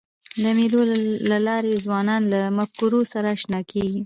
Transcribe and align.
د 0.43 0.43
مېلو 0.57 0.81
له 1.31 1.37
لاري 1.47 1.73
ځوانان 1.85 2.21
له 2.33 2.41
مفکورو 2.57 2.99
سره 3.11 3.27
اشنا 3.35 3.59
کېږي. 3.71 3.99